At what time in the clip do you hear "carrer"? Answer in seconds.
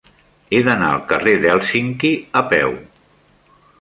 1.11-1.35